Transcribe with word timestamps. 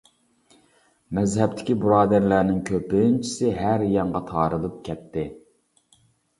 مەزھەپتىكى 1.17 1.75
بۇرادەرلەرنىڭ 1.83 2.65
كۆپىنچىسى 2.71 3.53
ھەر 3.61 3.87
يانغا 3.99 4.25
تارىلىپ 4.33 4.83
كەتتى. 4.91 5.31